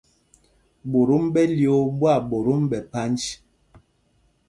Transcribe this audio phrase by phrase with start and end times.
[0.91, 3.21] Ɓotōm ɓɛ lyōō ɓwâɓotōm ɓɛ phanj.